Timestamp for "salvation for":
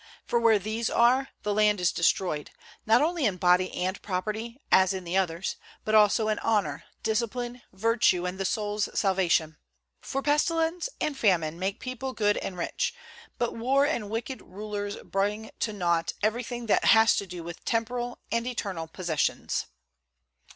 8.99-10.23